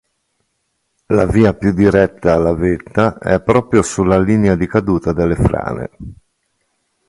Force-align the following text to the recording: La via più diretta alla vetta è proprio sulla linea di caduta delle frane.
La 1.05 1.27
via 1.27 1.53
più 1.53 1.73
diretta 1.73 2.33
alla 2.33 2.55
vetta 2.55 3.19
è 3.19 3.39
proprio 3.39 3.83
sulla 3.83 4.17
linea 4.17 4.55
di 4.55 4.65
caduta 4.65 5.13
delle 5.13 5.35
frane. 5.35 5.89